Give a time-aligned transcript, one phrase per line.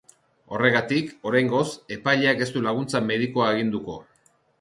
[0.53, 1.65] Horregatik, oraingoz,
[1.97, 3.99] epaileak ez du laguntza medikua aginduko.